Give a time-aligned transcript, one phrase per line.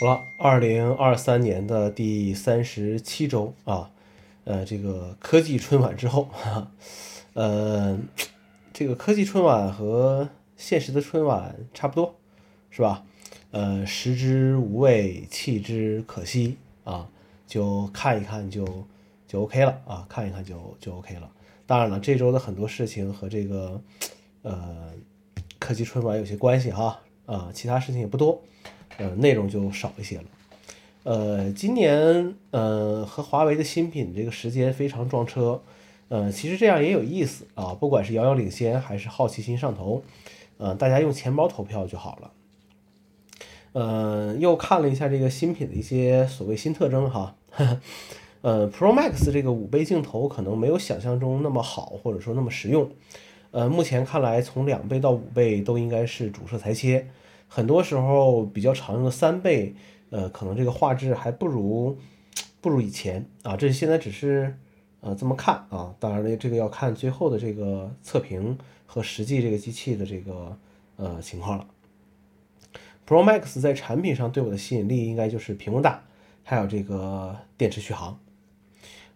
[0.00, 3.90] 好了，二零二三年的第三十七周啊，
[4.44, 6.72] 呃，这个科技春晚之后，哈
[7.34, 7.98] 呃，
[8.72, 12.14] 这个科技春晚和现实的春晚差不多，
[12.70, 13.04] 是吧？
[13.50, 17.06] 呃，食之无味，弃之可惜啊，
[17.46, 18.64] 就看一看就
[19.28, 21.30] 就 OK 了啊，看一看就就 OK 了。
[21.66, 23.78] 当然了，这周的很多事情和这个
[24.40, 24.94] 呃
[25.58, 28.42] 科技春晚有些关系哈，啊，其他事情也不多。
[29.00, 30.24] 呃，内容就少一些了。
[31.04, 35.62] 呃，今年呃和华为的新品这个时间非常撞车，
[36.08, 37.72] 呃，其实这样也有意思啊。
[37.72, 40.02] 不管是遥遥领先还是好奇心上头，
[40.58, 42.30] 呃，大家用钱包投票就好了。
[43.72, 47.34] 呃，又看了一下这个新品的一些所谓新特征哈，
[48.42, 52.90] 呃，Pro Max 这个五倍镜头可能没有想象中那么好，或者说那么实用。
[53.52, 57.06] 呃，目前看来，从两倍到五倍都应该是主摄裁切。
[57.52, 59.74] 很多时候比较常用的三倍，
[60.10, 61.98] 呃，可能这个画质还不如
[62.60, 63.56] 不如以前啊。
[63.56, 64.56] 这现在只是
[65.00, 70.56] 呃这么看啊，当然了，这个要看最后的这个测评和实际这个机器的这个
[70.94, 71.66] 呃情况了。
[73.04, 76.04] Pro Max 在产品上对我的吸引力应该就是屏幕大，
[76.44, 78.16] 还有这个电池续航。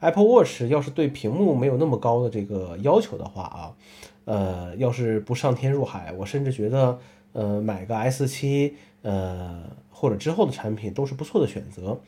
[0.01, 3.77] Apple Watch 要是对屏幕没有那么高的这个要求的话啊，
[4.25, 6.99] 呃，要是不上天入海，我甚至觉得。
[7.35, 12.01] 呃，买个 S 七，呃，或者之后的产品都是不错的选择，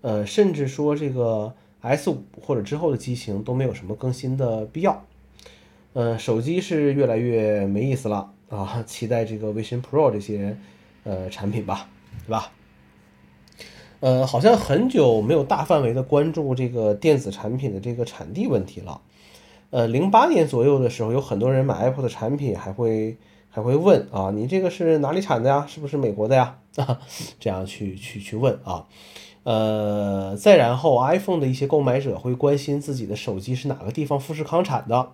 [0.00, 5.04] 呃，甚至说这个 S 五或者之后的机型都没有什么更新的必要。
[5.92, 10.56] 呃，手机是越来越没意思了啊，期待这个 Vision Pro 这些
[11.04, 11.88] 呃产品吧，
[12.26, 12.50] 对吧？
[14.00, 19.00] 呃，好像很久没有大范围的关注这个电子产品的这个产地问题了。
[19.70, 23.16] 呃，零八年左右的时候，有很多人买 Apple 的产品还会。
[23.54, 25.64] 还会问啊，你这个是哪里产的呀？
[25.68, 26.58] 是不是美国的呀？
[26.74, 26.98] 啊，
[27.38, 28.84] 这样去去去问啊，
[29.44, 35.10] 呃，再然后 iPhone 的一些购买者会关心自己的手机是哪个地方富士康产的，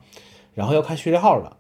[0.55, 1.55] 然后要看序列号的，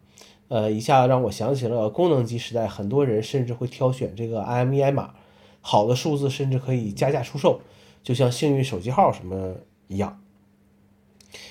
[0.48, 5.12] 呃，一下让我想起了功能机时代，很多人甚至会挑选这个 IMEI 码，
[5.60, 7.60] 好的数字甚至可以加价出售，
[8.02, 9.56] 就像幸运手机号什么
[9.88, 10.18] 一样。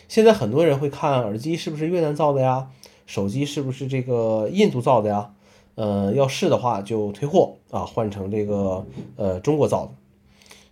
[0.08, 2.72] 现在很多人会看耳机是不是越南造的呀？
[3.10, 5.34] 手机是不是这个印度造的呀？
[5.74, 9.92] 呃，要是的话就退货啊，换成这个呃中国造的。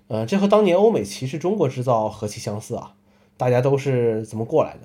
[0.09, 2.93] 呃，这和当年欧美歧视中国制造何其相似啊！
[3.37, 4.81] 大家都是怎么过来的？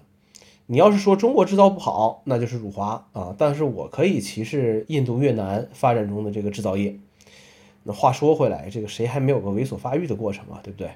[0.65, 3.35] 你要是说中国制造不好，那就是辱华啊！
[3.37, 6.97] 但是我可以歧视印度、越南发展中的这个制造业。
[7.83, 10.61] 那话说回来，这个谁还没有个猥琐发育的过程啊？
[10.63, 10.91] 对不对？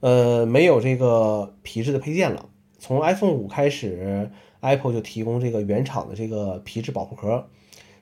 [0.00, 2.46] 呃，没有这个皮质的配件了，
[2.78, 4.30] 从 iPhone 五开始。
[4.60, 7.46] Apple 就提供这个原厂的这个皮质保护壳，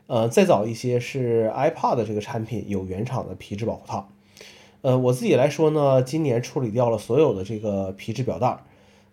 [0.07, 4.09] 呃，再早一些是 iPad 这个产品有原厂的皮质保护套，
[4.81, 8.59] 呃，我自己来说呢，今年处理掉了所有的这个皮质表带，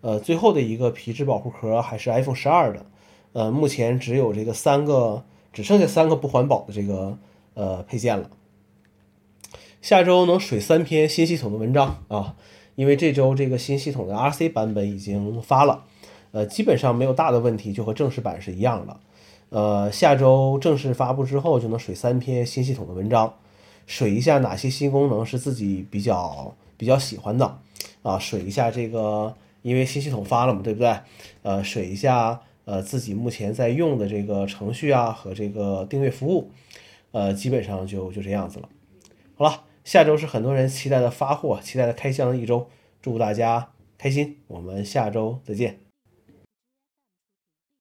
[0.00, 2.86] 呃，最后的一个皮质保护壳还是 iPhone 十二的，
[3.32, 7.18] 呃，目前只有这个三个，只剩下三个不环保的这个
[7.54, 8.30] 呃配件了。
[9.82, 12.36] 下周能水三篇新系统的文章啊，
[12.74, 15.84] 因为这周这个新系统的 RC 版本已经发了。
[16.34, 19.00] 呃，基本上没有大的问题，就和正式版是一样的。
[19.50, 23.32] 呃，下周正式发布之后，就能水三篇新系统的文章，
[23.86, 27.58] 水一下哪些新功能是自己比较比较喜欢的
[28.02, 30.98] 啊，水一下这个，因为新系统发了嘛，对不对？
[31.42, 36.50] 呃，水一下呃自己目前在用的这个程序啊和这个订阅服务，
[37.12, 38.68] 呃，基本上就就这样子了。
[39.36, 42.66] 好了，下周是很多人期待的发货、期待的开箱的一周，
[43.00, 45.93] 祝大家开心，我们下周再见。